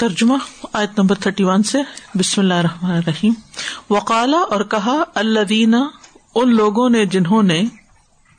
[0.00, 0.34] ترجمہ،
[0.72, 1.78] آیت number thirty one سے،
[2.14, 3.32] بسم اللہ الرحمن الرحیم۔
[3.90, 5.74] وقالا اور کہا اللہ
[6.34, 7.62] ان لوگوں نے جنہوں نے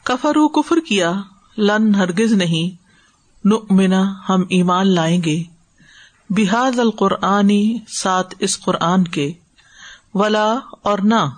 [0.03, 1.13] کفر کفر کیا،
[1.57, 2.83] لن ہرگز نہیں
[3.47, 5.43] نؤمنا ہم ایمان لائیں گے۔
[6.29, 9.31] بحاد القرآنی سات اس قرآن کے۔
[10.13, 11.29] ولا، اور نہ۔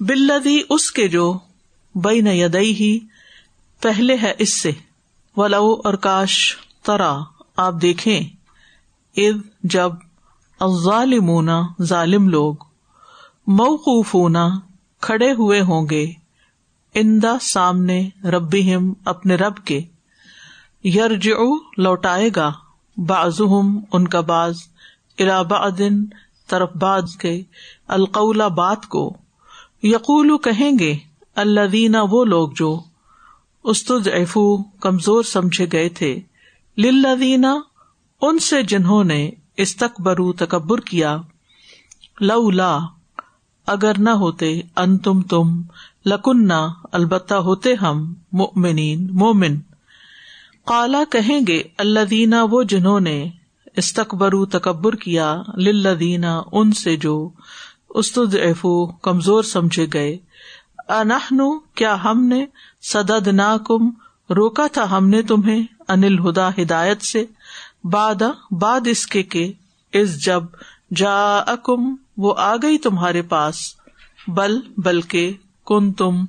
[0.00, 1.38] بلدی اس کے جو
[1.94, 2.98] بئی نہ یدئی ہی
[3.80, 4.70] پہلے ہے اس سے۔
[5.36, 7.18] ولو، اور کاش، ترا،
[7.56, 8.43] آپ دیکھیں۔
[9.16, 9.90] اد جب
[10.82, 12.54] ظالمونا ظالم لوگ
[13.46, 14.48] موقوفونا
[15.00, 16.12] کھڑے ہوئے ہوں گے
[16.94, 18.74] اندا سامنے ربی
[19.04, 19.80] اپنے رب کے
[20.84, 21.28] یرج
[21.78, 22.52] لوٹائے گا
[22.96, 23.40] باز
[23.92, 24.56] ان کا باز
[25.18, 26.04] ارابن
[26.46, 27.42] طرف باز کے
[27.88, 29.16] القلا بات کو۔
[29.82, 30.96] یقول کہیں گے
[31.34, 32.80] اللہ وہ لوگ جو
[33.64, 34.08] استد
[34.80, 36.20] کمزور سمجھے گئے تھے
[36.78, 37.46] لدینہ
[38.26, 41.16] ان سے جنہوں نے استقبرو تکبر کیا
[42.20, 42.78] لو لا
[43.66, 45.62] اگر نہ ہوتے ان تم تم
[46.06, 46.50] لکن
[46.92, 49.60] البتہ ہوتے ہم مومنین مومن۔
[50.66, 53.30] کالا کہیں گے اللہ دینا وہ جنہوں نے
[53.76, 57.30] استقبرو تکبر کیا لدینہ ان سے جو
[57.88, 60.18] استد افو کمزور سمجھے گئے۔
[60.88, 62.46] انہن، کیا ہم نے
[62.82, 63.90] سدد نا کم
[64.30, 67.24] روکا تھا ہم نے تمہیں، انل ہدا، ہدایت سے؟
[67.84, 69.52] باد باد اس کے کہ
[69.92, 70.42] اس جب
[70.96, 73.56] جا اکم وہ آ گئی تمہارے پاس،
[74.28, 75.32] بل بلکہ
[75.66, 76.24] کن تم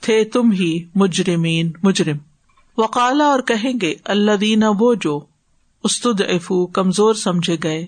[0.00, 2.16] تھے تم ہی مجرمین، مجرم۔
[2.78, 5.20] وقالا اور کہیں گے اللہ دینا وہ جو
[5.84, 7.86] استد افو کمزور سمجھے گئے۔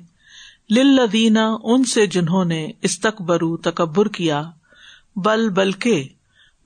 [0.71, 4.43] لدینہ ان سے جنہوں نے استقبرو تکبر کیا۔
[5.17, 6.09] بل بلکہ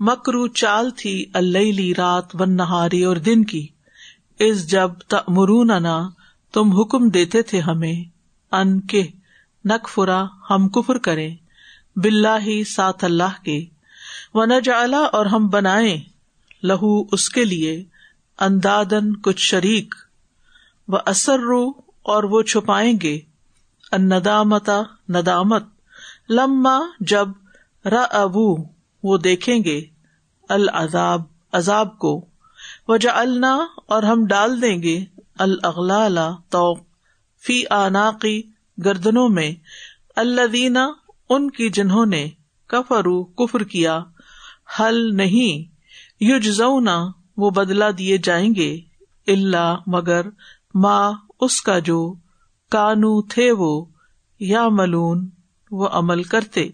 [0.00, 3.66] مکرو چال تھی اللہ رات و نہاری اور دن کی۔
[4.38, 5.70] اس جب تمرون
[6.55, 7.94] تم حکم دیتے تھے ہمیں،
[8.52, 9.02] ان کے
[9.64, 11.36] نق فرا ہم کفر کریں
[11.97, 13.64] بلا ہی سات اللہ کے
[14.34, 15.97] و نجالا اور ہم بنائے
[16.62, 17.84] لہو اس کے لیے
[18.38, 19.94] اندادن کچھ شریک
[20.88, 21.69] و اثر رو
[22.03, 23.19] اور وہ چھپائیں گے
[23.93, 25.64] ان ندامتا ندامت،
[26.28, 27.28] لما جب
[27.84, 28.56] ر ابو
[29.03, 29.81] وہ دیکھیں گے،
[30.48, 31.22] العذاب،
[31.53, 32.14] عذاب کو
[32.88, 33.54] وجا النا
[33.87, 35.04] اور ہم ڈال دیں گے
[35.39, 36.19] الاغلال
[36.49, 36.75] تو
[37.47, 38.43] فی آناقی
[38.84, 39.53] گردنوں میں
[40.17, 40.89] اللہ دینا
[41.28, 42.28] ان کی جنہوں نے
[42.67, 44.03] کفرو کفر کیا۔
[44.81, 45.75] حل نہیں
[46.21, 47.06] یوجنا
[47.37, 48.81] وہ بدلا دیے جائیں گے
[49.27, 50.27] اللہ مگر
[50.75, 52.15] ماں اس کا جو
[52.71, 53.84] کانو تھے وہ
[54.41, 55.28] یا ملون
[55.71, 56.69] وہ عمل کرتے۔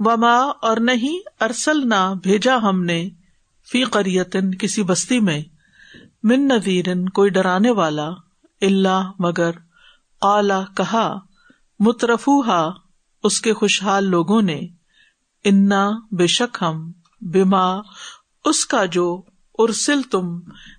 [0.00, 3.08] و ماں اور نہیں ارسل نہ بھیجا ہم نے
[3.72, 5.42] فی قریتن کسی بستی میں۔
[6.24, 8.08] من نذیرن کوئی ڈرانے والا
[8.60, 9.50] اللہ مگر
[10.22, 11.18] اعلی کہا
[11.80, 12.40] مترفو
[13.24, 14.60] اس کے خوشحال لوگوں نے،
[15.44, 16.90] انا بے شک ہم
[17.22, 17.64] بیما
[18.44, 19.22] اس کا جو
[19.58, 20.38] ارسل تم،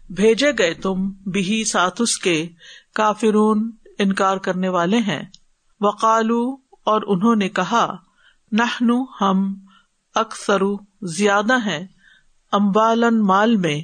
[0.10, 2.48] بھیجے گئے تم بھی ساتھ اس کے
[2.94, 3.70] کافرون
[4.00, 5.24] انکار کرنے والے ہیں۔
[5.82, 6.42] وقالو،
[6.84, 7.86] اور انہوں نے کہا
[8.52, 9.54] نہ ہم
[10.16, 10.62] اکثر
[11.02, 11.88] زیادہ ہیں
[12.52, 13.80] امبالن مال میں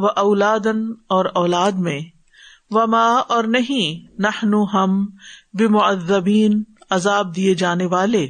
[0.00, 2.00] و اولادن اور اولاد میں
[2.70, 5.06] و ماں اور نہیں نہ ہم
[5.52, 8.28] بمعذبین عذاب دیے جانے والے۔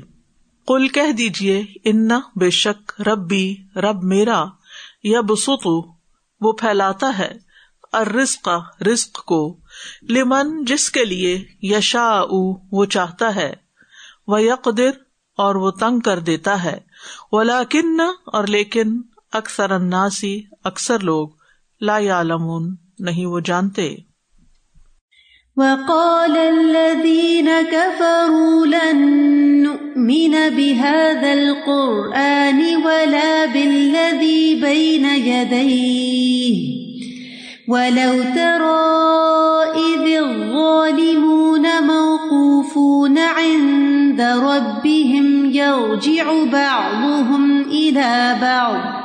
[0.67, 4.45] کل کہہ دیجیے ان بے شک ربی، رب میرا
[5.03, 5.93] یا بسو
[6.41, 7.51] وہ پھیلاتا ہے
[8.15, 8.49] رسق
[8.93, 9.57] رسق کو۔
[10.09, 12.23] لمن، جس کے لیے یشا
[12.73, 13.55] وہ چاہتا ہے۔
[14.27, 14.81] وہ یقر
[15.37, 16.79] اور وہ تنگ کر دیتا ہے۔
[17.33, 21.29] وہ لاکن اور لیکن، اکثر اناسی اکثر لوگ۔
[21.81, 23.97] لا يعلمون نہیں وہ جانتے۔
[25.57, 28.99] وقال الذين كفروا لن
[29.63, 36.55] نؤمن بهذا القرآن ولا بالذي بين يديه
[37.69, 38.81] ولو ترى
[39.75, 49.00] إذ الظالمون موقوفون عند ربهم يرجع بعضهم إلى بعض۔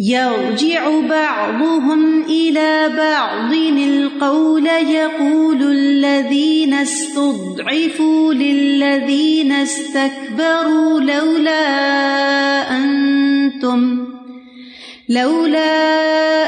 [0.00, 11.66] يرجع بعضهم إلى بعض القول يقول الذين استضعفوا للذين استكبروا لولا
[12.76, 14.06] أنتم
[15.08, 15.76] لولا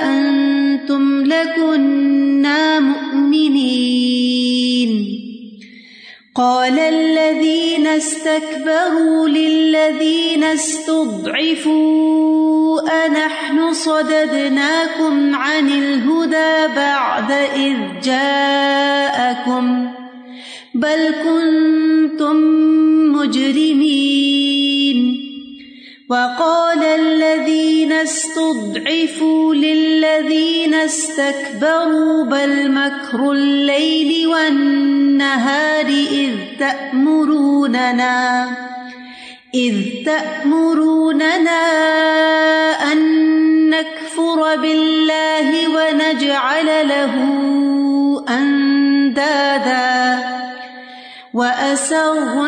[0.04, 4.49] أنتم لكنا مؤمنين
[6.34, 11.90] قال الذين استكبروا للذين استضعفوا
[13.06, 19.90] أنحن صددناكم عن الهدى بعد إذ جاءكم
[20.74, 21.79] بل كنتم
[26.10, 38.48] وقال الذين استضعفوا للذين استكبروا بل مكر الليل والنهار إذ تأمروننا
[39.54, 39.74] إذ
[40.06, 41.62] تأمروننا
[42.92, 43.00] أن
[43.70, 47.14] نكفر بالله ونجعل له
[48.28, 49.90] أندادا.
[51.34, 52.46] وأسروا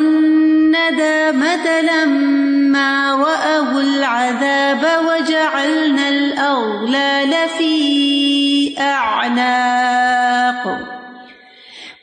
[0.74, 10.12] الندامة لما رأوا العذاب وجعلنا الأغلال في أعناق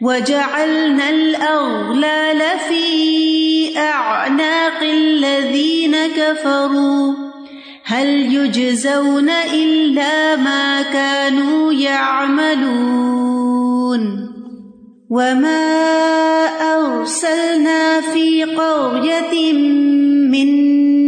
[0.01, 7.13] وجعلنا الأغلال في أعناق الذين كفروا
[7.83, 13.10] هل يجزون إلا ما كانوا يعملون
[15.10, 15.89] وما
[17.10, 18.28] أرسلنا في
[18.59, 19.53] قرية
[20.31, 20.50] من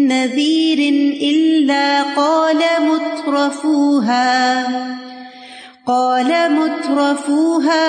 [0.07, 0.79] نذير
[1.21, 4.31] إلا قال مترفوها
[5.87, 7.87] قال مترفوها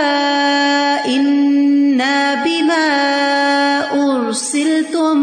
[1.06, 2.88] إنا بما
[4.04, 5.16] أرسلتم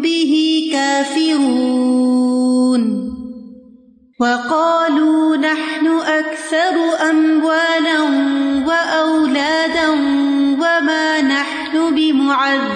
[0.00, 0.32] به
[0.72, 2.20] كافرون
[4.20, 4.59] وقالوا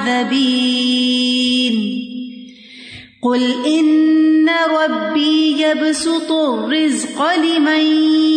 [0.05, 1.95] بمعذبين
[3.23, 7.81] قل إن ربي يبسط الرزق لمن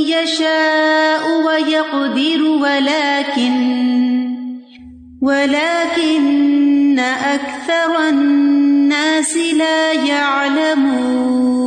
[0.07, 3.77] يشاء ويقدر ولكن
[5.21, 11.66] ولكن أكثر الناس لا يعلمون